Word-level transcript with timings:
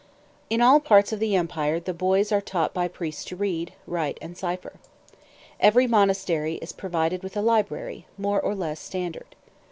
In 0.49 0.61
all 0.61 0.79
parts 0.79 1.13
of 1.13 1.19
the 1.19 1.35
empire 1.35 1.79
the 1.79 1.93
boys 1.93 2.31
are 2.31 2.41
taught 2.41 2.73
by 2.73 2.87
priests 2.87 3.23
to 3.25 3.35
read, 3.35 3.73
write, 3.85 4.17
and 4.19 4.35
cipher. 4.35 4.79
Every 5.59 5.85
monastery 5.85 6.55
is 6.55 6.73
provided 6.73 7.21
with 7.21 7.37
a 7.37 7.41
library, 7.43 8.07
more 8.17 8.41
or 8.41 8.55
less 8.55 8.79
standard. 8.79 9.35